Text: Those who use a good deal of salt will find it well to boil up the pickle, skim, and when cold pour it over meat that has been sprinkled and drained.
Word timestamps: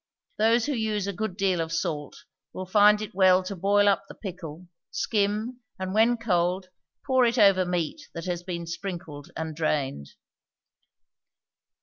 Those 0.39 0.65
who 0.65 0.73
use 0.73 1.05
a 1.05 1.13
good 1.13 1.37
deal 1.37 1.61
of 1.61 1.71
salt 1.71 2.23
will 2.53 2.65
find 2.65 3.03
it 3.03 3.13
well 3.13 3.43
to 3.43 3.55
boil 3.55 3.87
up 3.87 4.05
the 4.09 4.15
pickle, 4.15 4.67
skim, 4.89 5.59
and 5.77 5.93
when 5.93 6.17
cold 6.17 6.69
pour 7.05 7.23
it 7.23 7.37
over 7.37 7.65
meat 7.67 8.09
that 8.15 8.25
has 8.25 8.41
been 8.41 8.65
sprinkled 8.65 9.29
and 9.37 9.55
drained. 9.55 10.13